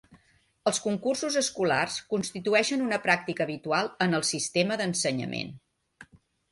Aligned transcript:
Els 0.69 0.79
concursos 0.85 1.37
escolars 1.41 1.99
constitueixen 2.15 2.87
una 2.89 3.01
pràctica 3.07 3.49
habitual 3.49 3.95
en 4.09 4.21
el 4.21 4.29
sistema 4.35 4.83
d'ensenyament. 4.83 5.59